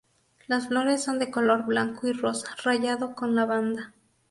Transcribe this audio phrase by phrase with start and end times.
[0.47, 3.93] Las flores son de color blanco y rosa, rayado con lavanda.